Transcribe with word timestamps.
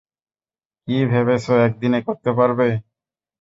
কী 0.87 0.97
ভেবেছো 1.11 1.53
একদিনে 1.65 1.99
করতে 2.07 2.29
পারবে? 2.37 2.67